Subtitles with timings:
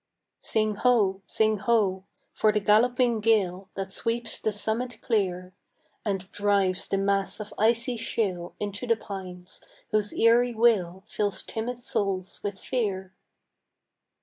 [0.39, 5.53] Sing ho, sing ho, for the galloping gale That sweeps the summit clear,
[6.03, 9.61] And drives the mass of icy shale Into the pines,
[9.91, 13.13] whose eery wail Fills timid souls with fear!